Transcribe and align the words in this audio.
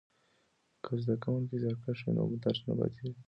که 0.83 0.91
زده 1.03 1.15
کوونکی 1.23 1.55
زیارکښ 1.61 1.99
وي 2.03 2.11
نو 2.15 2.23
درس 2.43 2.61
نه 2.67 2.73
پاتیږي. 2.79 3.11